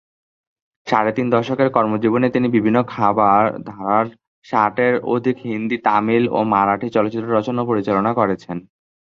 সাড়ে 0.87 1.11
তিন 1.17 1.27
দশকের 1.35 1.69
কর্মজীবনে 1.71 2.27
তিনি 2.29 2.47
বিভিন্ন 2.49 2.77
ধারার 3.69 4.05
ষাটের 4.45 4.93
অধিক 5.13 5.35
হিন্দি, 5.45 5.77
তামিল 5.87 6.23
ও 6.27 6.39
মারাঠি 6.53 6.87
চলচ্চিত্র 6.95 7.29
রচনা 7.31 7.61
ও 7.63 7.69
পরিচালনা 7.69 8.11
করেছেন। 8.19 8.57